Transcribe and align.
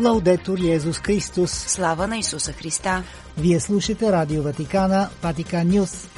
Лаудетур 0.00 0.58
Йезус 0.58 0.98
Христос. 0.98 1.50
Слава 1.50 2.06
на 2.06 2.18
Исуса 2.18 2.52
Христа. 2.52 3.02
Вие 3.38 3.60
слушате 3.60 4.12
Радио 4.12 4.42
Ватикана, 4.42 5.08
Ватикан 5.22 5.68
Нюс. 5.68 6.08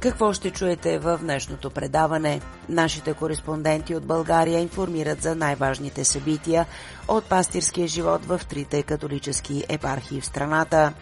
Какво 0.00 0.32
ще 0.32 0.50
чуете 0.50 0.98
в 0.98 1.18
днешното 1.22 1.70
предаване? 1.70 2.40
Нашите 2.68 3.14
кореспонденти 3.14 3.94
от 3.94 4.06
България 4.06 4.60
информират 4.60 5.22
за 5.22 5.34
най-важните 5.34 6.04
събития 6.04 6.66
от 7.08 7.24
пастирския 7.24 7.88
живот 7.88 8.24
в 8.24 8.40
трите 8.48 8.82
католически 8.82 9.64
епархии 9.68 10.20
в 10.20 10.26
страната. 10.26 10.92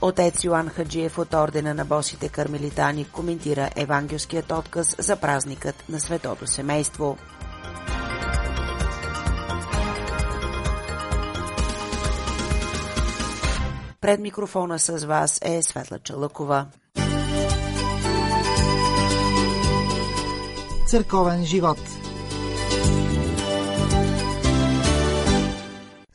Отец 0.00 0.44
Йоан 0.44 0.68
Хаджиев 0.68 1.18
от 1.18 1.34
Ордена 1.34 1.74
на 1.74 1.84
босите 1.84 2.28
кармелитани 2.28 3.04
коментира 3.04 3.70
евангелският 3.76 4.52
отказ 4.52 4.96
за 4.98 5.16
празникът 5.16 5.84
на 5.88 6.00
светото 6.00 6.46
семейство. 6.46 7.18
Пред 14.00 14.20
микрофона 14.20 14.78
с 14.78 15.04
вас 15.04 15.38
е 15.42 15.62
Светла 15.62 15.98
Чалъкова. 15.98 16.66
Църковен 20.86 21.44
живот 21.44 21.78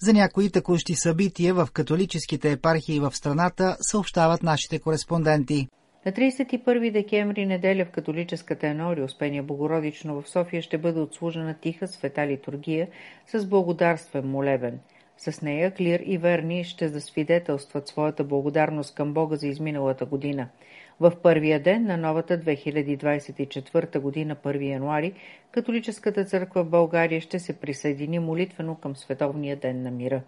За 0.05 0.13
някои 0.13 0.51
текущи 0.51 0.93
събития 0.95 1.53
в 1.53 1.67
католическите 1.73 2.51
епархии 2.51 2.99
в 2.99 3.11
страната 3.11 3.77
съобщават 3.79 4.43
нашите 4.43 4.79
кореспонденти. 4.79 5.67
На 6.05 6.11
31 6.11 6.91
декември 6.91 7.45
неделя 7.45 7.85
в 7.85 7.91
католическата 7.91 8.67
енори 8.67 9.03
Успения 9.03 9.43
Богородично 9.43 10.21
в 10.21 10.29
София 10.29 10.61
ще 10.61 10.77
бъде 10.77 10.99
отслужена 10.99 11.55
тиха 11.61 11.87
света 11.87 12.27
литургия 12.27 12.87
с 13.27 13.45
благодарствен 13.45 14.27
молебен. 14.27 14.79
С 15.17 15.41
нея 15.41 15.73
Клир 15.73 15.99
и 16.05 16.17
Верни 16.17 16.63
ще 16.63 16.87
засвидетелстват 16.87 17.87
своята 17.87 18.23
благодарност 18.23 18.95
към 18.95 19.13
Бога 19.13 19.35
за 19.35 19.47
изминалата 19.47 20.05
година– 20.05 20.47
в 20.99 21.13
първия 21.23 21.59
ден 21.59 21.85
на 21.85 21.97
новата 21.97 22.39
2024 22.39 23.99
година, 23.99 24.35
1 24.35 24.69
януари, 24.69 25.13
католическата 25.51 26.25
църква 26.25 26.63
в 26.63 26.69
България 26.69 27.21
ще 27.21 27.39
се 27.39 27.59
присъедини 27.59 28.19
молитвено 28.19 28.75
към 28.75 28.95
Световния 28.95 29.55
ден 29.55 29.83
на 29.83 29.91
мира. 29.91 30.21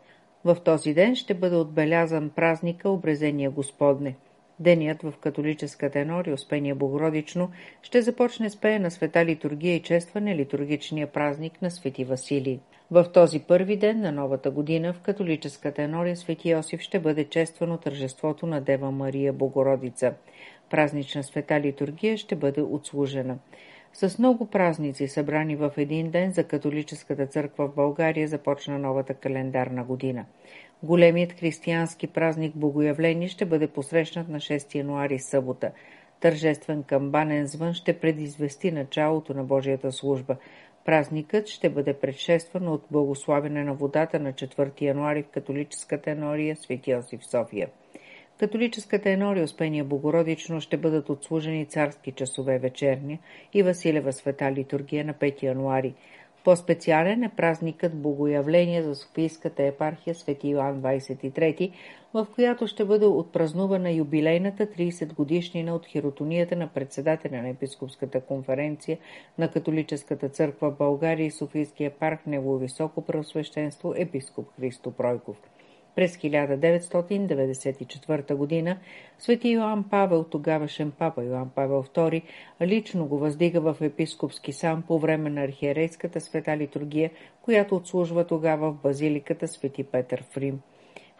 В 0.45 0.57
този 0.65 0.93
ден 0.93 1.15
ще 1.15 1.33
бъде 1.33 1.55
отбелязан 1.55 2.29
празника 2.29 2.89
Обрезения 2.89 3.51
Господне. 3.51 4.15
Денят 4.59 5.01
в 5.01 5.13
католическата 5.21 5.99
енори, 5.99 6.33
Успение 6.33 6.75
Богородично, 6.75 7.51
ще 7.81 8.01
започне 8.01 8.49
с 8.49 8.57
пея 8.57 8.79
на 8.79 8.91
света 8.91 9.25
литургия 9.25 9.75
и 9.75 9.81
честване 9.81 10.35
литургичния 10.35 11.07
празник 11.07 11.61
на 11.61 11.71
Свети 11.71 12.03
Василий. 12.03 12.59
В 12.91 13.05
този 13.13 13.39
първи 13.39 13.77
ден 13.77 14.01
на 14.01 14.11
новата 14.11 14.51
година 14.51 14.93
в 14.93 14.99
католическата 14.99 15.81
енория 15.81 16.17
Свети 16.17 16.49
Йосиф 16.49 16.81
ще 16.81 16.99
бъде 16.99 17.29
чествано 17.29 17.77
тържеството 17.77 18.47
на 18.47 18.61
Дева 18.61 18.91
Мария 18.91 19.33
Богородица– 19.33 20.13
Празнична 20.69 21.23
света 21.23 21.59
литургия 21.59 22.17
ще 22.17 22.35
бъде 22.35 22.61
отслужена. 22.61 23.37
С 23.93 24.19
много 24.19 24.45
празници, 24.45 25.07
събрани 25.07 25.55
в 25.55 25.71
един 25.77 26.09
ден 26.11 26.31
за 26.31 26.43
католическата 26.43 27.27
църква 27.27 27.67
в 27.67 27.75
България, 27.75 28.27
започна 28.27 28.79
новата 28.79 29.13
календарна 29.13 29.83
година. 29.83 30.25
Големият 30.83 31.31
християнски 31.31 32.07
празник 32.07 32.55
Богоявление 32.55 33.27
ще 33.27 33.45
бъде 33.45 33.67
посрещнат 33.67 34.29
на 34.29 34.39
6 34.39 34.75
януари 34.75 35.19
събота. 35.19 35.71
Тържествен 36.19 36.83
камбанен 36.83 37.47
звън 37.47 37.73
ще 37.73 37.99
предизвести 37.99 38.71
началото 38.71 39.33
на 39.33 39.43
Божията 39.43 39.91
служба. 39.91 40.35
Празникът 40.85 41.47
ще 41.47 41.69
бъде 41.69 41.93
предшестван 41.93 42.67
от 42.67 42.85
благославяне 42.91 43.63
на 43.63 43.73
водата 43.73 44.19
на 44.19 44.33
4 44.33 44.81
януари 44.81 45.23
в 45.23 45.27
католическата 45.27 46.11
енория 46.11 46.55
Свети 46.55 46.91
Йосиф 46.91 47.25
София 47.25 47.69
католическата 48.39 49.09
енория 49.09 49.43
Успение 49.43 49.83
Богородично 49.83 50.61
ще 50.61 50.77
бъдат 50.77 51.09
отслужени 51.09 51.65
царски 51.65 52.11
часове 52.11 52.59
вечерня 52.59 53.17
и 53.53 53.63
Василева 53.63 54.13
света 54.13 54.51
литургия 54.51 55.05
на 55.05 55.13
5 55.13 55.43
януари. 55.43 55.93
По-специален 56.43 57.23
е 57.23 57.29
празникът 57.29 58.01
Богоявление 58.01 58.83
за 58.83 58.95
Софийската 58.95 59.63
епархия 59.63 60.15
Свети 60.15 60.49
Йоан 60.49 60.81
23, 60.81 61.71
в 62.13 62.27
която 62.35 62.67
ще 62.67 62.85
бъде 62.85 63.05
отпразнувана 63.05 63.91
юбилейната 63.91 64.65
30 64.65 65.13
годишнина 65.13 65.75
от 65.75 65.85
хиротонията 65.85 66.55
на 66.55 66.67
председателя 66.67 67.41
на 67.41 67.49
Епископската 67.49 68.21
конференция 68.21 68.97
на 69.37 69.51
католическата 69.51 70.29
църква 70.29 70.71
в 70.71 70.77
България 70.77 71.25
и 71.25 71.31
Софийския 71.31 71.91
парк 71.91 72.27
Негово 72.27 72.57
Високо 72.57 73.01
Преосвещенство 73.01 73.93
епископ 73.97 74.47
Христо 74.59 74.91
Пройков. 74.91 75.37
През 75.95 76.17
1994 76.17 78.65
г. 78.65 78.77
свети 79.19 79.49
Йоан 79.49 79.83
Павел, 79.89 80.23
тогавашен 80.23 80.91
папа 80.91 81.23
Йоан 81.23 81.49
Павел 81.55 81.83
II, 81.83 82.21
лично 82.61 83.05
го 83.05 83.17
въздига 83.17 83.61
в 83.61 83.77
епископски 83.81 84.53
сам 84.53 84.83
по 84.87 84.99
време 84.99 85.29
на 85.29 85.43
архиерейската 85.43 86.21
света 86.21 86.57
литургия, 86.57 87.11
която 87.41 87.75
отслужва 87.75 88.27
тогава 88.27 88.71
в 88.71 88.81
базиликата 88.83 89.47
Свети 89.47 89.83
Петър 89.83 90.23
в 90.31 90.37
Рим. 90.37 90.59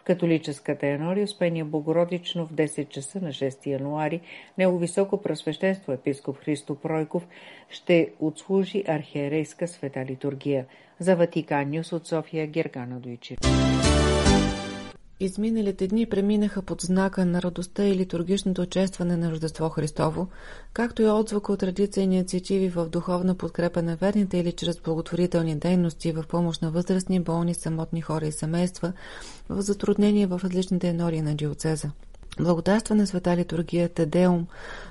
Католическата 0.06 0.86
енори 0.86 1.22
Успение 1.22 1.64
Богородично 1.64 2.46
в 2.46 2.52
10 2.52 2.88
часа 2.88 3.20
на 3.20 3.28
6 3.28 3.66
януари 3.66 4.20
Него 4.58 4.78
Високо 4.78 5.22
Просвещенство 5.22 5.92
епископ 5.92 6.38
Христо 6.38 6.74
Пройков 6.74 7.26
ще 7.70 8.10
отслужи 8.20 8.84
архиерейска 8.88 9.68
света 9.68 10.04
литургия. 10.04 10.66
За 10.98 11.16
Ватикан 11.16 11.70
Нюс 11.70 11.92
от 11.92 12.06
София 12.06 12.46
Гергана 12.46 13.00
Дойчев. 13.00 13.38
Изминалите 15.20 15.88
дни 15.88 16.06
преминаха 16.06 16.62
под 16.62 16.80
знака 16.80 17.24
на 17.24 17.42
радостта 17.42 17.84
и 17.84 17.96
литургичното 17.96 18.66
честване 18.66 19.16
на 19.16 19.30
Рождество 19.30 19.68
Христово, 19.68 20.28
както 20.72 21.02
и 21.02 21.08
отзвука 21.08 21.52
от 21.52 21.62
редица 21.62 22.00
инициативи 22.00 22.68
в 22.68 22.86
духовна 22.86 23.34
подкрепа 23.34 23.82
на 23.82 23.96
верните 23.96 24.38
или 24.38 24.52
чрез 24.52 24.80
благотворителни 24.80 25.56
дейности 25.56 26.12
в 26.12 26.24
помощ 26.28 26.62
на 26.62 26.70
възрастни, 26.70 27.20
болни, 27.20 27.54
самотни 27.54 28.00
хора 28.00 28.26
и 28.26 28.32
семейства 28.32 28.92
в 29.48 29.62
затруднение 29.62 30.26
в 30.26 30.40
различните 30.44 30.88
енории 30.88 31.22
на 31.22 31.34
диоцеза. 31.34 31.90
Благодарствена 32.40 33.06
света 33.06 33.36
литургия 33.36 33.88
Тедеум 33.88 34.46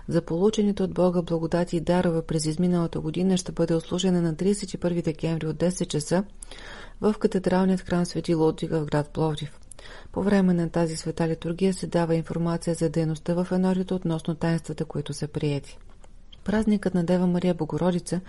за 0.07 0.21
получените 0.21 0.83
от 0.83 0.93
Бога 0.93 1.21
благодати 1.21 1.77
и 1.77 1.81
дарове 1.81 2.21
през 2.21 2.45
изминалата 2.45 2.99
година 2.99 3.37
ще 3.37 3.51
бъде 3.51 3.73
ослужена 3.73 4.21
на 4.21 4.35
31 4.35 5.03
декември 5.03 5.47
от 5.47 5.57
10 5.57 5.87
часа 5.87 6.23
в 7.01 7.15
катедралният 7.19 7.81
храм 7.81 8.05
Свети 8.05 8.35
Лодвига 8.35 8.79
в 8.79 8.85
град 8.85 9.09
Пловдив. 9.09 9.59
По 10.11 10.23
време 10.23 10.53
на 10.53 10.69
тази 10.69 10.97
света 10.97 11.27
литургия 11.27 11.73
се 11.73 11.87
дава 11.87 12.15
информация 12.15 12.75
за 12.75 12.89
дейността 12.89 13.33
в 13.33 13.47
енорието 13.51 13.95
относно 13.95 14.35
таинствата, 14.35 14.85
които 14.85 15.13
са 15.13 15.27
приети. 15.27 15.77
Празникът 16.43 16.93
на 16.93 17.03
Дева 17.03 17.27
Мария 17.27 17.53
Богородица 17.53 18.21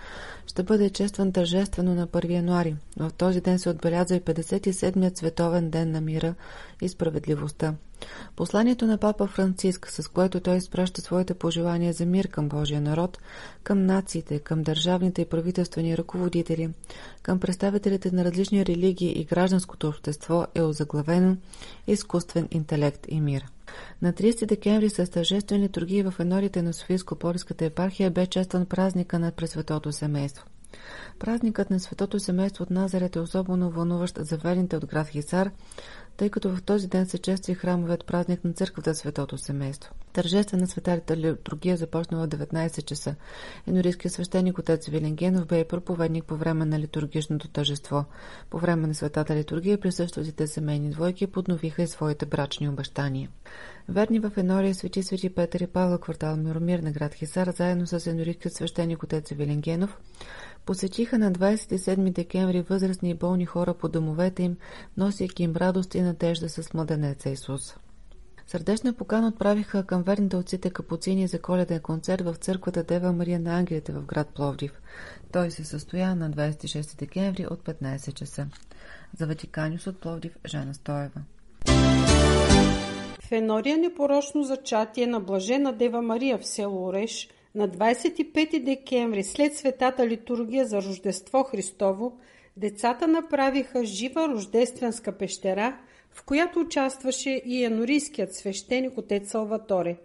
ще 0.47 0.63
бъде 0.63 0.89
честван 0.89 1.31
тържествено 1.31 1.95
на 1.95 2.07
1 2.07 2.31
януари. 2.31 2.75
В 2.99 3.11
този 3.17 3.41
ден 3.41 3.59
се 3.59 3.69
отбелязва 3.69 4.15
и 4.15 4.21
57-ят 4.21 5.17
световен 5.17 5.69
ден 5.69 5.91
на 5.91 6.01
мира 6.01 6.35
и 6.81 6.89
справедливостта. 6.89 7.73
Посланието 8.35 8.87
на 8.87 8.97
папа 8.97 9.27
Франциск, 9.27 9.87
с 9.91 10.07
което 10.07 10.39
той 10.39 10.57
изпраща 10.57 11.01
своите 11.01 11.33
пожелания 11.33 11.93
за 11.93 12.05
мир 12.05 12.27
към 12.27 12.49
Божия 12.49 12.81
народ, 12.81 13.17
към 13.63 13.85
нациите, 13.85 14.39
към 14.39 14.63
държавните 14.63 15.21
и 15.21 15.25
правителствени 15.25 15.97
ръководители, 15.97 16.69
към 17.21 17.39
представителите 17.39 18.11
на 18.11 18.25
различни 18.25 18.65
религии 18.65 19.21
и 19.21 19.25
гражданското 19.25 19.87
общество 19.87 20.45
е 20.55 20.61
озаглавено 20.61 21.37
изкуствен 21.87 22.47
интелект 22.51 23.05
и 23.07 23.21
мир. 23.21 23.45
На 24.01 24.13
30 24.13 24.45
декември 24.45 24.89
с 24.89 25.11
тържествени 25.11 25.63
литургии 25.63 26.03
в 26.03 26.13
енорите 26.19 26.61
на 26.61 26.73
Софийско-Полиската 26.73 27.61
епархия 27.61 28.11
бе 28.11 28.27
честван 28.27 28.65
празника 28.65 29.19
на 29.19 29.31
Пресветото 29.31 29.91
семейство. 29.91 30.45
Празникът 31.19 31.69
на 31.69 31.79
Светото 31.79 32.19
семейство 32.19 32.63
от 32.63 32.69
Назарет 32.69 33.15
е 33.15 33.19
особено 33.19 33.69
вълнуващ 33.69 34.17
за 34.21 34.37
верните 34.37 34.77
от 34.77 34.85
град 34.85 35.07
Хисар, 35.07 35.51
тъй 36.17 36.29
като 36.29 36.55
в 36.55 36.61
този 36.61 36.87
ден 36.87 37.05
се 37.05 37.17
чести 37.17 37.53
храмовият 37.53 38.05
празник 38.05 38.43
на 38.43 38.53
църквата 38.53 38.95
Светото 38.95 39.37
семейство. 39.37 39.93
Тържествена 40.13 40.67
светарите 40.67 41.17
литургия 41.17 41.77
започна 41.77 42.17
в 42.17 42.27
19 42.27 42.83
часа. 42.83 43.15
Енорийският 43.67 44.13
свещеник 44.13 44.59
отец 44.59 44.87
Виленгенов 44.87 45.45
бе 45.45 45.59
и 45.59 45.65
проповедник 45.65 46.25
по 46.25 46.35
време 46.35 46.65
на 46.65 46.79
литургичното 46.79 47.47
тържество. 47.47 48.05
По 48.49 48.57
време 48.57 48.87
на 48.87 48.95
светата 48.95 49.35
литургия 49.35 49.79
присъстващите 49.79 50.47
семейни 50.47 50.89
двойки 50.89 51.27
подновиха 51.27 51.83
и 51.83 51.87
своите 51.87 52.25
брачни 52.25 52.69
обещания. 52.69 53.29
Верни 53.89 54.19
в 54.19 54.31
Енория 54.37 54.75
свети 54.75 55.03
свети 55.03 55.29
Петър 55.29 55.59
и 55.59 55.67
Павла 55.67 55.99
квартал 55.99 56.37
Миромир 56.37 56.79
на 56.79 56.91
град 56.91 57.13
Хисар, 57.13 57.53
заедно 57.57 57.87
с 57.87 58.07
енорийският 58.07 58.55
свещеник 58.55 59.03
отец 59.03 59.29
Виленгенов, 59.29 59.97
Посетиха 60.67 61.19
на 61.19 61.31
27 61.31 62.11
декември 62.11 62.61
възрастни 62.61 63.09
и 63.09 63.13
болни 63.13 63.45
хора 63.45 63.73
по 63.73 63.89
домовете 63.89 64.43
им, 64.43 64.57
носейки 64.97 65.43
им 65.43 65.55
радост 65.55 65.95
и 65.95 66.01
надежда 66.07 66.49
с 66.49 66.73
младенеца 66.73 67.29
Исус. 67.29 67.75
Сърдечна 68.47 68.93
покана 68.93 69.27
отправиха 69.27 69.85
към 69.85 70.03
верните 70.03 70.35
отците 70.35 70.69
капуцини 70.69 71.27
за 71.27 71.41
коледен 71.41 71.79
концерт 71.79 72.21
в 72.25 72.35
църквата 72.35 72.83
Дева 72.83 73.11
Мария 73.11 73.39
на 73.39 73.57
Ангелите 73.57 73.91
в 73.91 74.05
град 74.05 74.27
Пловдив. 74.35 74.71
Той 75.31 75.51
се 75.51 75.65
състоя 75.65 76.15
на 76.15 76.31
26 76.31 76.99
декември 76.99 77.45
от 77.51 77.63
15 77.63 78.13
часа. 78.13 78.47
За 79.19 79.27
Ватиканиус 79.27 79.87
от 79.87 79.99
Пловдив 79.99 80.37
Жана 80.45 80.73
Стоева. 80.73 81.21
В 83.21 83.31
Енория 83.31 83.77
непорочно 83.77 84.43
зачатие 84.43 85.07
на 85.07 85.19
Блажена 85.19 85.71
Дева 85.73 86.01
Мария 86.01 86.37
в 86.37 86.47
село 86.47 86.87
Ореш 86.87 87.29
на 87.55 87.69
25 87.69 88.63
декември 88.63 89.23
след 89.23 89.57
светата 89.57 90.07
литургия 90.07 90.65
за 90.65 90.77
Рождество 90.77 91.43
Христово 91.43 92.19
децата 92.57 93.07
направиха 93.07 93.85
жива 93.85 94.27
рождественска 94.27 95.17
пещера, 95.17 95.77
в 96.17 96.23
която 96.23 96.59
участваше 96.59 97.41
и 97.45 97.63
янорийският 97.63 98.35
свещеник 98.35 98.97
отец 98.97 99.31
Салваторе. 99.31 99.97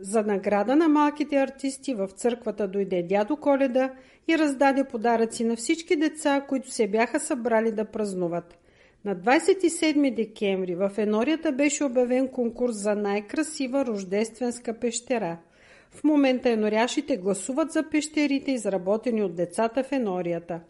За 0.00 0.22
награда 0.22 0.76
на 0.76 0.88
малките 0.88 1.36
артисти 1.36 1.94
в 1.94 2.08
църквата 2.08 2.68
дойде 2.68 3.02
дядо 3.02 3.36
Коледа 3.36 3.90
и 4.28 4.38
раздаде 4.38 4.84
подаръци 4.84 5.44
на 5.44 5.56
всички 5.56 5.96
деца, 5.96 6.44
които 6.48 6.70
се 6.70 6.88
бяха 6.88 7.20
събрали 7.20 7.72
да 7.72 7.84
празнуват. 7.84 8.58
На 9.04 9.16
27 9.16 10.14
декември 10.14 10.74
в 10.74 10.90
Енорията 10.96 11.52
беше 11.52 11.84
обявен 11.84 12.28
конкурс 12.28 12.76
за 12.76 12.94
най-красива 12.94 13.86
рождественска 13.86 14.78
пещера. 14.78 15.38
В 15.90 16.04
момента 16.04 16.50
еноряшите 16.50 17.16
гласуват 17.16 17.72
за 17.72 17.90
пещерите, 17.90 18.52
изработени 18.52 19.22
от 19.22 19.34
децата 19.34 19.84
в 19.84 19.92
Енорията. 19.92 20.60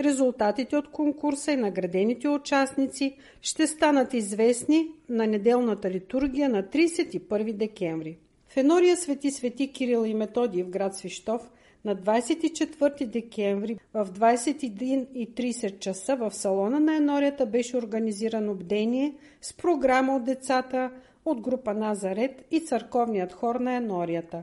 Резултатите 0.00 0.76
от 0.76 0.90
конкурса 0.90 1.52
и 1.52 1.56
наградените 1.56 2.28
участници 2.28 3.16
ще 3.42 3.66
станат 3.66 4.14
известни 4.14 4.88
на 5.08 5.26
неделната 5.26 5.90
литургия 5.90 6.48
на 6.48 6.62
31 6.62 7.52
декември. 7.52 8.18
В 8.48 8.56
Енория 8.56 8.96
свети 8.96 9.30
свети 9.30 9.72
Кирил 9.72 10.04
и 10.06 10.14
Методий 10.14 10.62
в 10.62 10.70
град 10.70 10.96
Свищов 10.96 11.50
на 11.84 11.96
24 11.96 13.06
декември 13.06 13.78
в 13.94 14.06
21.30 14.06 15.78
часа 15.78 16.16
в 16.16 16.30
салона 16.30 16.80
на 16.80 16.96
Енорията 16.96 17.46
беше 17.46 17.76
организирано 17.76 18.54
бдение 18.54 19.14
с 19.40 19.54
програма 19.54 20.16
от 20.16 20.24
децата 20.24 20.90
от 21.24 21.40
група 21.40 21.74
Назарет 21.74 22.44
и 22.50 22.60
църковният 22.60 23.32
хор 23.32 23.54
на 23.54 23.74
Енорията. 23.74 24.42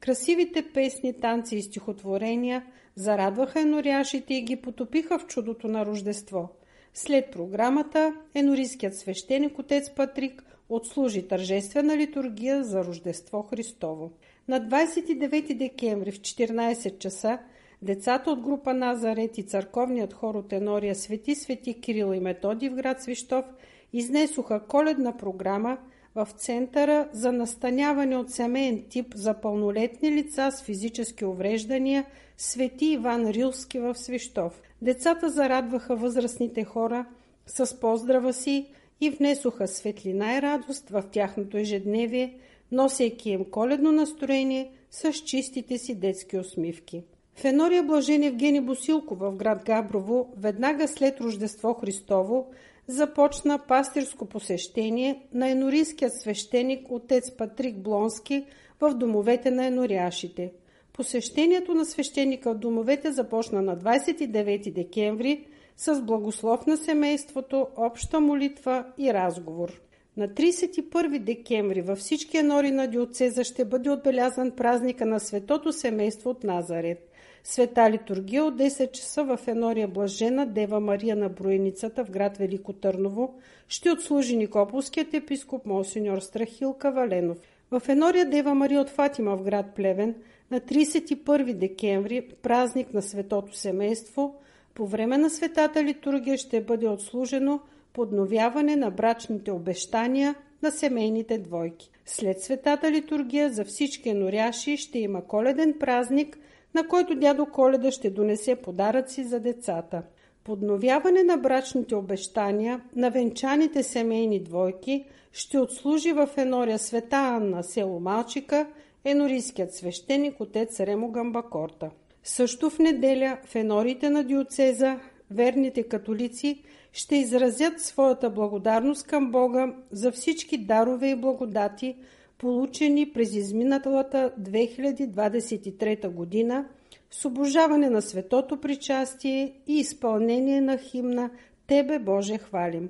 Красивите 0.00 0.62
песни, 0.62 1.12
танци 1.12 1.56
и 1.56 1.62
стихотворения 1.62 2.64
зарадваха 2.96 3.60
еноряшите 3.60 4.34
и 4.34 4.42
ги 4.42 4.56
потопиха 4.56 5.18
в 5.18 5.26
чудото 5.26 5.68
на 5.68 5.86
Рождество. 5.86 6.48
След 6.94 7.30
програмата 7.30 8.14
енорийският 8.34 8.98
свещеник 8.98 9.58
отец 9.58 9.94
Патрик 9.94 10.44
отслужи 10.68 11.28
тържествена 11.28 11.96
литургия 11.96 12.64
за 12.64 12.84
Рождество 12.84 13.42
Христово. 13.42 14.12
На 14.48 14.60
29 14.60 15.54
декември 15.54 16.12
в 16.12 16.20
14 16.20 16.98
часа 16.98 17.38
децата 17.82 18.30
от 18.30 18.40
група 18.40 18.74
Назарет 18.74 19.38
и 19.38 19.42
църковният 19.42 20.12
хор 20.12 20.34
от 20.34 20.52
Енория 20.52 20.94
Свети 20.94 21.34
Свети 21.34 21.80
Кирил 21.80 22.12
и 22.14 22.20
Методи 22.20 22.68
в 22.68 22.74
град 22.74 23.02
Свищов 23.02 23.44
изнесоха 23.92 24.60
коледна 24.60 25.16
програма 25.16 25.78
в 26.16 26.28
Центъра 26.36 27.08
за 27.12 27.32
настаняване 27.32 28.16
от 28.16 28.30
семейен 28.30 28.84
тип 28.88 29.06
за 29.14 29.34
пълнолетни 29.34 30.12
лица 30.12 30.50
с 30.50 30.62
физически 30.62 31.24
увреждания 31.24 32.04
Свети 32.38 32.86
Иван 32.86 33.26
Рилски 33.30 33.78
в 33.78 33.94
Свищов. 33.94 34.62
Децата 34.82 35.30
зарадваха 35.30 35.96
възрастните 35.96 36.64
хора 36.64 37.06
с 37.46 37.80
поздрава 37.80 38.32
си 38.32 38.66
и 39.00 39.10
внесоха 39.10 39.68
светлина 39.68 40.36
и 40.36 40.42
радост 40.42 40.90
в 40.90 41.04
тяхното 41.12 41.56
ежедневие, 41.56 42.34
носейки 42.72 43.30
им 43.30 43.44
коледно 43.44 43.92
настроение 43.92 44.70
с 44.90 45.12
чистите 45.12 45.78
си 45.78 45.94
детски 45.94 46.38
усмивки. 46.38 47.02
В 47.34 47.44
Енория 47.44 47.82
Блажен 47.82 48.22
Евгений 48.22 48.60
Босилко 48.60 49.14
в 49.14 49.32
град 49.32 49.64
Габрово, 49.64 50.32
веднага 50.36 50.88
след 50.88 51.20
Рождество 51.20 51.74
Христово, 51.74 52.46
започна 52.88 53.58
пастирско 53.58 54.26
посещение 54.26 55.26
на 55.34 55.50
енорийският 55.50 56.12
свещеник 56.20 56.86
отец 56.90 57.36
Патрик 57.36 57.76
Блонски 57.76 58.46
в 58.80 58.94
домовете 58.94 59.50
на 59.50 59.66
еноряшите. 59.66 60.52
Посещението 60.92 61.74
на 61.74 61.84
свещеника 61.84 62.54
в 62.54 62.58
домовете 62.58 63.12
започна 63.12 63.62
на 63.62 63.76
29 63.76 64.72
декември 64.72 65.46
с 65.76 66.02
благослов 66.02 66.66
на 66.66 66.76
семейството, 66.76 67.66
обща 67.76 68.20
молитва 68.20 68.84
и 68.98 69.14
разговор. 69.14 69.80
На 70.16 70.28
31 70.28 71.18
декември 71.18 71.82
във 71.82 71.98
всички 71.98 72.38
енори 72.38 72.70
на 72.70 72.86
диоцеза 72.86 73.44
ще 73.44 73.64
бъде 73.64 73.90
отбелязан 73.90 74.50
празника 74.50 75.06
на 75.06 75.20
светото 75.20 75.72
семейство 75.72 76.30
от 76.30 76.44
Назарет. 76.44 77.12
Света 77.48 77.90
литургия 77.90 78.44
от 78.44 78.56
10 78.58 78.90
часа 78.90 79.24
в 79.24 79.38
енория 79.48 79.88
Блажена 79.88 80.46
Дева 80.46 80.80
Мария 80.80 81.16
на 81.16 81.28
Броеницата 81.28 82.04
в 82.04 82.10
град 82.10 82.36
Велико 82.36 82.72
Търново 82.72 83.34
ще 83.68 83.90
отслужи 83.90 84.36
Никополският 84.36 85.14
епископ 85.14 85.66
Монсеньор 85.66 86.18
Страхил 86.18 86.72
Каваленов. 86.72 87.38
В 87.70 87.82
енория 87.88 88.30
Дева 88.30 88.54
Мария 88.54 88.80
от 88.80 88.90
Фатима 88.90 89.36
в 89.36 89.42
град 89.42 89.66
Плевен 89.76 90.14
на 90.50 90.60
31 90.60 91.54
декември 91.54 92.28
празник 92.42 92.94
на 92.94 93.02
светото 93.02 93.56
семейство– 93.56 94.34
по 94.76 94.86
време 94.86 95.18
на 95.18 95.30
светата 95.30 95.84
литургия 95.84 96.38
ще 96.38 96.60
бъде 96.60 96.88
отслужено 96.88 97.60
подновяване 97.92 98.76
на 98.76 98.90
брачните 98.90 99.52
обещания 99.52 100.34
на 100.62 100.70
семейните 100.70 101.38
двойки. 101.38 101.90
След 102.06 102.42
светата 102.42 102.92
литургия 102.92 103.50
за 103.50 103.64
всички 103.64 104.12
норяши 104.12 104.76
ще 104.76 104.98
има 104.98 105.24
коледен 105.24 105.74
празник, 105.80 106.38
на 106.76 106.88
който 106.88 107.14
дядо 107.14 107.46
Коледа 107.46 107.90
ще 107.90 108.10
донесе 108.10 108.56
подаръци 108.56 109.24
за 109.24 109.40
децата. 109.40 110.02
Подновяване 110.44 111.22
на 111.22 111.36
брачните 111.36 111.94
обещания 111.94 112.80
на 112.96 113.10
венчаните 113.10 113.82
семейни 113.82 114.42
двойки 114.42 115.04
ще 115.32 115.58
отслужи 115.58 116.12
в 116.12 116.28
Енория 116.36 116.78
света 116.78 117.16
Анна, 117.16 117.64
село 117.64 118.00
Малчика, 118.00 118.66
енорийският 119.04 119.74
свещеник 119.74 120.40
отец 120.40 120.80
Ремо 120.80 121.10
Гамбакорта. 121.10 121.90
Също 122.24 122.70
в 122.70 122.78
неделя 122.78 123.38
в 123.44 123.54
енорите 123.54 124.10
на 124.10 124.24
диоцеза 124.24 125.00
верните 125.30 125.82
католици 125.82 126.62
ще 126.92 127.16
изразят 127.16 127.80
своята 127.80 128.30
благодарност 128.30 129.06
към 129.06 129.30
Бога 129.30 129.74
за 129.92 130.12
всички 130.12 130.58
дарове 130.58 131.08
и 131.08 131.16
благодати, 131.16 131.96
получени 132.38 133.12
през 133.12 133.34
изминалата 133.34 134.32
2023 134.40 136.08
година 136.08 136.64
с 137.10 137.24
обожаване 137.24 137.90
на 137.90 138.02
светото 138.02 138.60
причастие 138.60 139.54
и 139.66 139.78
изпълнение 139.78 140.60
на 140.60 140.78
химна 140.78 141.30
Тебе 141.66 141.98
Боже 141.98 142.38
хвалим. 142.38 142.88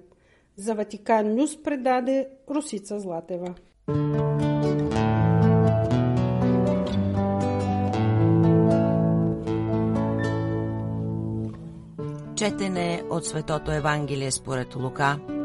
За 0.56 0.74
Ватикан 0.74 1.34
Нюс 1.34 1.62
предаде 1.62 2.28
Русица 2.50 3.00
Златева. 3.00 3.54
Четене 12.36 13.02
от 13.10 13.26
Светото 13.26 13.72
Евангелие 13.72 14.30
според 14.30 14.76
Лука. 14.76 15.35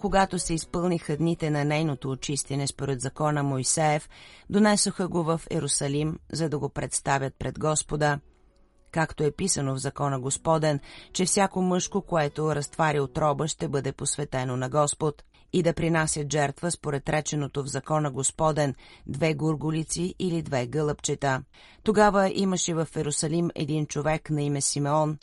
Когато 0.00 0.38
се 0.38 0.54
изпълниха 0.54 1.16
дните 1.16 1.50
на 1.50 1.64
нейното 1.64 2.10
очистене 2.10 2.66
според 2.66 3.00
закона 3.00 3.42
Моисеев, 3.42 4.08
донесоха 4.50 5.08
го 5.08 5.22
в 5.22 5.40
Ерусалим, 5.50 6.18
за 6.32 6.48
да 6.48 6.58
го 6.58 6.68
представят 6.68 7.34
пред 7.38 7.58
Господа, 7.58 8.20
както 8.92 9.24
е 9.24 9.30
писано 9.30 9.74
в 9.74 9.78
закона 9.78 10.20
Господен, 10.20 10.80
че 11.12 11.24
всяко 11.24 11.62
мъжко, 11.62 12.02
което 12.02 12.54
разтваря 12.54 13.02
отроба, 13.02 13.48
ще 13.48 13.68
бъде 13.68 13.92
посветено 13.92 14.56
на 14.56 14.68
Господ– 14.68 15.22
и 15.52 15.62
да 15.62 15.72
принасят 15.72 16.32
жертва 16.32 16.70
според 16.70 17.08
реченото 17.08 17.62
в 17.62 17.66
закона 17.66 18.10
Господен 18.10 18.74
две 19.06 19.34
гурголици 19.34 20.14
или 20.18 20.42
две 20.42 20.66
гълъбчета. 20.66 21.42
Тогава 21.82 22.30
имаше 22.34 22.74
в 22.74 22.88
Ерусалим 22.96 23.50
един 23.54 23.86
човек 23.86 24.30
на 24.30 24.42
име 24.42 24.60
Симеон, 24.60 25.18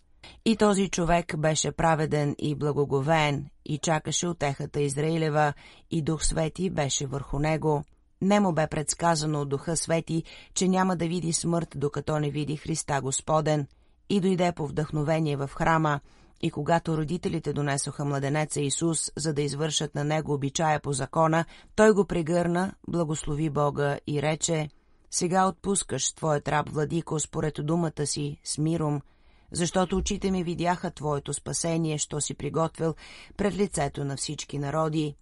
и 0.46 0.56
този 0.58 0.90
човек 0.90 1.38
беше 1.38 1.72
праведен 1.72 2.36
и 2.40 2.56
благоговеен 2.56 3.50
и 3.66 3.78
чакаше 3.78 4.28
отехата 4.28 4.82
Израилева 4.82 5.54
и 5.92 6.02
Дух 6.02 6.26
Свети 6.26 6.70
беше 6.70 7.06
върху 7.06 7.40
него. 7.40 7.84
Не 8.22 8.40
му 8.40 8.54
бе 8.54 8.68
предсказано 8.68 9.42
от 9.42 9.50
Духа 9.50 9.78
Свети, 9.78 10.24
че 10.54 10.68
няма 10.68 10.96
да 10.96 11.08
види 11.08 11.34
смърт, 11.34 11.68
докато 11.76 12.20
не 12.20 12.30
види 12.30 12.56
Христа 12.56 13.02
Господен, 13.02 13.68
и 14.10 14.20
дойде 14.20 14.52
по 14.52 14.68
вдъхновение 14.68 15.38
в 15.38 15.50
храма, 15.56 16.00
и 16.42 16.52
когато 16.52 16.98
родителите 16.98 17.54
донесоха 17.54 18.06
младенеца 18.06 18.62
Исус, 18.62 19.12
за 19.18 19.34
да 19.34 19.42
извършат 19.42 19.96
на 19.96 20.04
него 20.04 20.34
обичая 20.34 20.80
по 20.80 20.94
закона, 20.94 21.46
той 21.76 21.92
го 21.92 22.06
прегърна, 22.06 22.74
благослови 22.88 23.50
Бога 23.50 23.98
и 24.08 24.22
рече, 24.22 24.70
«Сега 25.12 25.48
отпускаш 25.48 26.14
твоят 26.14 26.48
раб, 26.48 26.70
владико, 26.70 27.20
според 27.20 27.54
думата 27.60 28.06
си, 28.06 28.38
с 28.44 28.58
миром, 28.58 29.02
защото 29.54 29.98
очите 29.98 30.32
ми 30.32 30.44
видяха 30.44 30.92
Твоето 30.92 31.34
спасение, 31.34 31.98
що 31.98 32.22
си 32.22 32.34
приготвил 32.34 32.96
пред 33.38 33.56
лицето 33.56 34.04
на 34.04 34.18
всички 34.18 34.60
народи. 34.60 35.16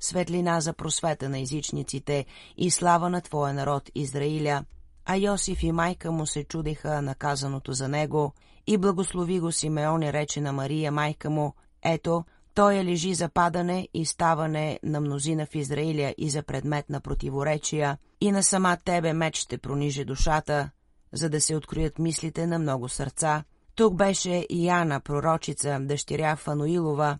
Светлина 0.00 0.60
за 0.60 0.72
просвета 0.72 1.28
на 1.28 1.40
езичниците 1.40 2.26
и 2.56 2.70
слава 2.70 3.10
на 3.10 3.20
Твоя 3.20 3.54
народ 3.54 3.90
Израиля. 3.94 4.64
А 5.04 5.16
Йосиф 5.16 5.62
и 5.62 5.72
майка 5.72 6.12
му 6.12 6.26
се 6.26 6.44
чудеха 6.44 7.02
наказаното 7.02 7.72
за 7.72 7.88
него, 7.88 8.32
и 8.66 8.78
благослови 8.78 9.40
го 9.40 9.52
Симеон 9.52 10.02
и 10.02 10.12
рече 10.12 10.40
на 10.40 10.52
Мария, 10.52 10.92
майка 10.92 11.30
му, 11.30 11.54
ето, 11.82 12.24
той 12.54 12.76
е 12.76 12.84
лежи 12.84 13.14
за 13.14 13.28
падане 13.28 13.88
и 13.94 14.06
ставане 14.06 14.80
на 14.82 15.00
мнозина 15.00 15.46
в 15.46 15.54
Израиля 15.54 16.14
и 16.18 16.30
за 16.30 16.42
предмет 16.42 16.90
на 16.90 17.00
противоречия, 17.00 17.98
и 18.20 18.32
на 18.32 18.42
сама 18.42 18.76
тебе 18.84 19.12
меч 19.12 19.36
ще 19.36 19.58
пронижи 19.58 20.04
душата, 20.04 20.70
за 21.12 21.30
да 21.30 21.40
се 21.40 21.56
откроят 21.56 21.98
мислите 21.98 22.46
на 22.46 22.58
много 22.58 22.88
сърца. 22.88 23.44
Тук 23.78 23.94
беше 23.94 24.46
и 24.50 24.66
Яна, 24.66 25.00
пророчица, 25.00 25.78
дъщеря 25.80 26.36
Фануилова, 26.36 27.18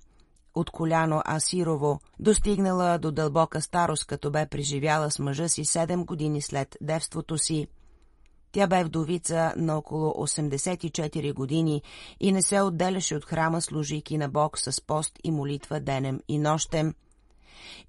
от 0.55 0.71
коляно 0.71 1.23
Асирово, 1.25 2.01
достигнала 2.19 2.99
до 2.99 3.13
дълбока 3.13 3.61
старост, 3.61 4.05
като 4.07 4.31
бе 4.31 4.47
преживяла 4.47 5.11
с 5.11 5.19
мъжа 5.19 5.49
си 5.49 5.65
седем 5.65 6.05
години 6.05 6.43
след 6.43 6.77
девството 6.81 7.39
си. 7.39 7.67
Тя 8.53 8.67
бе 8.67 8.85
вдовица 8.85 9.53
на 9.57 9.79
около 9.79 10.11
84 10.11 11.35
години 11.35 11.83
и 12.21 12.33
не 12.33 12.43
се 12.43 12.61
отделяше 12.61 13.17
от 13.17 13.25
храма, 13.25 13.63
служики 13.63 14.19
на 14.19 14.29
Бог 14.29 14.59
с 14.59 14.81
пост 14.87 15.19
и 15.25 15.31
молитва 15.31 15.81
денем 15.81 16.21
и 16.29 16.39
нощем. 16.39 16.95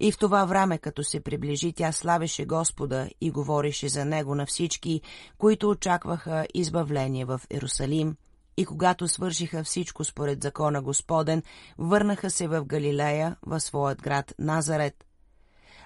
И 0.00 0.12
в 0.12 0.18
това 0.18 0.44
време, 0.44 0.78
като 0.78 1.02
се 1.02 1.20
приближи, 1.20 1.72
тя 1.72 1.92
славеше 1.92 2.44
Господа 2.44 3.08
и 3.20 3.30
говореше 3.30 3.88
за 3.88 4.04
Него 4.04 4.34
на 4.34 4.46
всички, 4.46 5.00
които 5.38 5.70
очакваха 5.70 6.46
избавление 6.54 7.24
в 7.24 7.40
Иерусалим. 7.50 8.16
И 8.56 8.66
когато 8.66 9.08
свършиха 9.08 9.64
всичко 9.64 10.04
според 10.04 10.42
закона 10.42 10.82
Господен, 10.82 11.42
върнаха 11.78 12.30
се 12.30 12.48
в 12.48 12.64
Галилея, 12.64 13.36
в 13.46 13.60
своят 13.60 14.02
град 14.02 14.34
Назарет– 14.38 15.04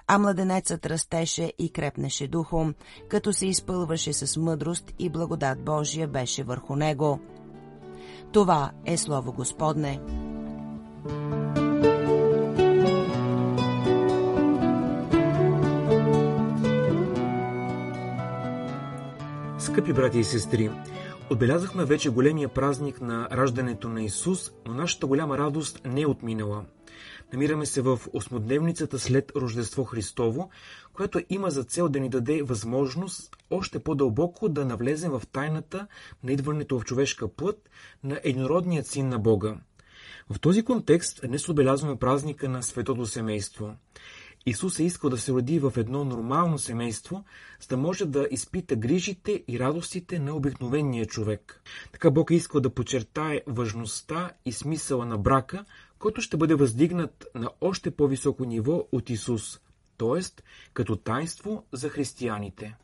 а 0.07 0.17
младенецът 0.17 0.85
растеше 0.85 1.53
и 1.59 1.69
крепнеше 1.69 2.27
духом, 2.27 2.73
като 3.09 3.33
се 3.33 3.47
изпълваше 3.47 4.13
с 4.13 4.37
мъдрост 4.37 4.93
и 4.99 5.09
благодат 5.09 5.63
Божия 5.63 6.07
беше 6.07 6.43
върху 6.43 6.75
него. 6.75 7.19
Това 8.31 8.71
е 8.85 8.97
Слово 8.97 9.33
Господне. 9.33 9.99
Скъпи 19.59 19.93
брати 19.93 20.19
и 20.19 20.23
сестри, 20.23 20.71
отбелязахме 21.29 21.85
вече 21.85 22.09
големия 22.09 22.49
празник 22.49 23.01
на 23.01 23.29
раждането 23.31 23.89
на 23.89 24.03
Исус, 24.03 24.51
но 24.65 24.73
нашата 24.73 25.07
голяма 25.07 25.37
радост 25.37 25.81
не 25.85 26.01
е 26.01 26.07
отминала. 26.07 26.65
Намираме 27.33 27.65
се 27.65 27.81
в 27.81 27.99
осмодневницата 28.13 28.99
след 28.99 29.31
Рождество 29.35 29.83
Христово, 29.83 30.49
което 30.93 31.21
има 31.29 31.49
за 31.49 31.63
цел 31.63 31.89
да 31.89 31.99
ни 31.99 32.09
даде 32.09 32.43
възможност 32.43 33.35
още 33.49 33.79
по-дълбоко 33.79 34.49
да 34.49 34.65
навлезем 34.65 35.11
в 35.11 35.21
тайната 35.31 35.87
на 36.23 36.31
идването 36.31 36.79
в 36.79 36.85
човешка 36.85 37.27
плът 37.27 37.69
на 38.03 38.19
единородният 38.23 38.87
син 38.87 39.09
на 39.09 39.19
Бога. 39.19 39.57
В 40.29 40.39
този 40.39 40.63
контекст 40.63 41.19
днес 41.27 41.49
отбелязваме 41.49 41.95
празника 41.95 42.49
на 42.49 42.63
светото 42.63 43.05
семейство. 43.05 43.75
Исус 44.47 44.79
е 44.79 44.83
искал 44.83 45.09
да 45.09 45.17
се 45.17 45.31
роди 45.31 45.59
в 45.59 45.73
едно 45.77 46.05
нормално 46.05 46.57
семейство, 46.57 47.25
за 47.59 47.67
да 47.67 47.77
може 47.77 48.05
да 48.05 48.27
изпита 48.31 48.75
грижите 48.75 49.43
и 49.47 49.59
радостите 49.59 50.19
на 50.19 50.35
обикновения 50.35 51.05
човек. 51.05 51.61
Така 51.91 52.11
Бог 52.11 52.31
е 52.31 52.35
искал 52.35 52.61
да 52.61 52.69
подчертае 52.69 53.41
важността 53.47 54.31
и 54.45 54.51
смисъла 54.51 55.05
на 55.05 55.17
брака, 55.17 55.65
който 55.99 56.21
ще 56.21 56.37
бъде 56.37 56.55
въздигнат 56.55 57.27
на 57.35 57.49
още 57.61 57.91
по-високо 57.91 58.45
ниво 58.45 58.87
от 58.91 59.09
Исус, 59.09 59.59
т.е. 59.97 60.43
като 60.73 60.95
тайнство 60.95 61.65
за 61.71 61.89
християните. 61.89 62.75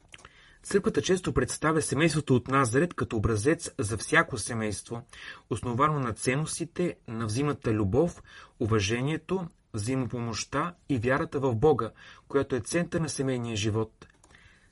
Църквата 0.63 1.01
често 1.01 1.33
представя 1.33 1.81
семейството 1.81 2.35
от 2.35 2.47
Назарет 2.47 2.93
като 2.93 3.17
образец 3.17 3.71
за 3.79 3.97
всяко 3.97 4.37
семейство, 4.37 5.01
основано 5.49 5.99
на 5.99 6.13
ценностите 6.13 6.95
на 7.07 7.25
взимната 7.25 7.73
любов, 7.73 8.23
уважението, 8.59 9.47
взаимопомощта 9.73 10.73
и 10.89 10.97
вярата 10.97 11.39
в 11.39 11.55
Бога, 11.55 11.91
която 12.27 12.55
е 12.55 12.59
център 12.59 12.99
на 13.01 13.09
семейния 13.09 13.55
живот. 13.55 14.07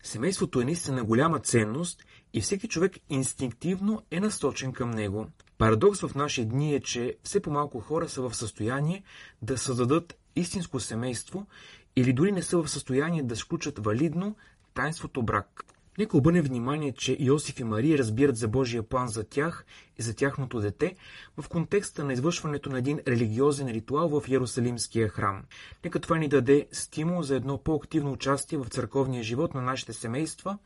Семейството 0.03 0.62
е 0.62 0.65
наистина 0.65 1.03
голяма 1.03 1.39
ценност 1.39 2.03
и 2.34 2.41
всеки 2.41 2.68
човек 2.68 2.98
инстинктивно 3.10 4.01
е 4.12 4.20
насочен 4.20 4.74
към 4.74 4.91
него. 4.91 5.27
Парадокс 5.58 6.00
в 6.00 6.15
наши 6.15 6.46
дни 6.46 6.75
е, 6.75 6.79
че 6.79 7.18
все 7.24 7.39
по-малко 7.39 7.79
хора 7.79 8.10
са 8.10 8.22
в 8.22 8.36
състояние 8.36 9.03
да 9.41 9.58
създадат 9.58 10.18
истинско 10.36 10.79
семейство 10.79 11.48
или 11.96 12.13
дори 12.13 12.32
не 12.32 12.41
са 12.41 12.58
в 12.58 12.70
състояние 12.70 13.24
да 13.24 13.36
сключат 13.36 13.86
валидно 13.86 14.36
тайнството 14.74 15.24
брак. 15.24 15.65
Нека 16.00 16.18
обърне 16.18 16.41
внимание, 16.41 16.91
че 16.91 17.18
Йосиф 17.20 17.60
и 17.60 17.63
Мария 17.63 17.98
разбират 17.98 18.38
за 18.38 18.48
Божия 18.48 18.84
план 18.84 19.08
за 19.08 19.24
тях 19.24 19.65
и 19.98 20.01
за 20.01 20.15
тяхното 20.15 20.60
дете 20.60 20.96
в 21.38 21.50
контекста 21.50 22.03
на 22.03 22.13
извършването 22.13 22.70
на 22.70 22.77
един 22.77 23.00
религиозен 23.08 23.68
ритуал 23.68 24.20
в 24.20 24.27
Иерусалимския 24.27 25.10
храм. 25.10 25.44
Нека 25.86 26.00
това 26.00 26.18
ни 26.18 26.27
даде 26.27 26.68
стимул 26.72 27.22
за 27.24 27.36
едно 27.36 27.58
по-активно 27.58 28.12
участие 28.12 28.58
в 28.58 28.65
църковния 28.70 29.24
живот 29.24 29.53
на 29.53 29.62
нашите 29.62 29.94
семейства 29.94 30.58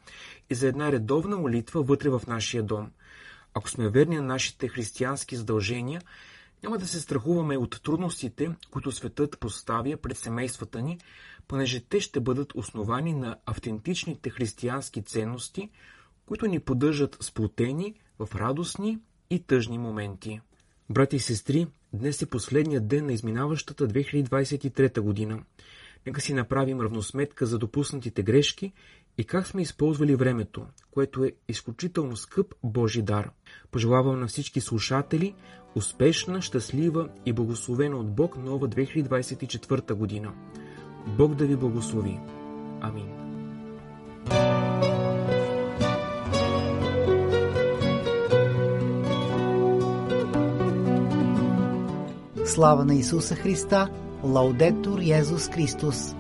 и 0.50 0.56
за 0.56 0.68
една 0.68 0.92
редовна 0.92 1.38
молитва 1.38 1.84
вътре 1.84 2.10
в 2.10 2.22
нашия 2.28 2.64
дом. 2.64 2.92
Ако 3.54 3.70
сме 3.70 3.90
верни 3.90 4.16
на 4.16 4.22
нашите 4.22 4.68
християнски 4.68 5.36
задължения, 5.36 6.02
няма 6.64 6.78
да 6.78 6.88
се 6.88 7.02
страхуваме 7.02 7.58
от 7.58 7.82
трудностите, 7.84 8.56
които 8.72 8.92
светът 8.92 9.40
поставя 9.40 9.98
пред 9.98 10.18
семействата 10.18 10.82
ни, 10.82 11.00
понеже 11.48 11.80
те 11.80 12.00
ще 12.00 12.20
бъдат 12.20 12.56
основани 12.56 13.14
на 13.14 13.38
автентичните 13.46 14.30
християнски 14.30 15.04
ценности, 15.04 15.70
които 16.26 16.48
ни 16.48 16.60
поддържат 16.60 17.18
сплотени 17.20 17.94
в 18.20 18.36
радостни 18.36 19.00
и 19.30 19.40
тъжни 19.40 19.78
моменти. 19.78 20.42
Брати 20.90 21.16
и 21.16 21.20
сестри, 21.20 21.68
днес 21.94 22.22
е 22.22 22.30
последният 22.30 22.88
ден 22.88 23.06
на 23.06 23.14
изминаващата 23.14 23.88
2023 23.88 25.00
година. 25.00 25.44
Нека 26.06 26.22
си 26.22 26.34
направим 26.34 26.82
равносметка 26.82 27.46
за 27.46 27.58
допуснатите 27.58 28.24
грешки 28.24 28.74
и 29.18 29.24
как 29.24 29.48
сме 29.48 29.62
използвали 29.62 30.16
времето, 30.16 30.66
което 30.92 31.24
е 31.24 31.32
изключително 31.48 32.18
скъп 32.18 32.56
Божи 32.64 33.02
дар. 33.02 33.32
Пожелавам 33.72 34.20
на 34.20 34.28
всички 34.28 34.62
слушатели 34.62 35.36
успешна, 35.76 36.42
щастлива 36.42 37.10
и 37.26 37.34
благословена 37.34 37.98
от 37.98 38.08
Бог 38.08 38.38
нова 38.38 38.68
2024 38.68 39.94
година. 39.94 40.32
Бог 41.18 41.36
да 41.36 41.46
ви 41.46 41.56
благослови. 41.56 42.20
Амин. 42.82 43.08
Слава 52.46 52.86
на 52.86 52.96
Исуса 52.96 53.36
Христа! 53.36 53.90
Лаудетур 54.24 55.00
Йезус 55.00 55.50
Христос! 55.50 56.16